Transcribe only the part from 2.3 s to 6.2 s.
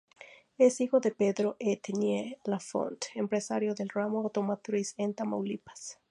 Lafont, empresario del ramo automotriz en Tamaulipas.